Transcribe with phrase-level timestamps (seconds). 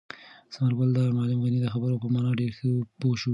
[0.53, 2.69] ثمر ګل د معلم غني د خبرو په مانا ډېر ښه
[2.99, 3.29] پوه شو.